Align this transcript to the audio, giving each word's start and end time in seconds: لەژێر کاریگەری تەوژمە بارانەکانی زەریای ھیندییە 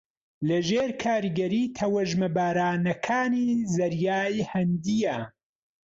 لەژێر 0.49 0.89
کاریگەری 1.03 1.71
تەوژمە 1.77 2.29
بارانەکانی 2.35 3.47
زەریای 3.75 4.37
ھیندییە 4.51 5.17